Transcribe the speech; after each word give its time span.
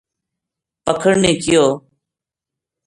پکھن 0.85 1.15
نے 1.23 1.31
کہیو 1.41 1.65